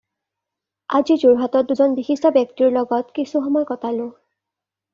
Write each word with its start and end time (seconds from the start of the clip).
আজি 0.99 1.17
যোৰহাটত 1.23 1.69
দুজন 1.73 1.93
বিশিষ্ট 1.99 2.33
ব্যক্তিৰ 2.39 2.73
লগত 2.81 3.17
কিছু 3.21 3.37
সময় 3.45 3.71
কটালোঁ। 3.75 4.11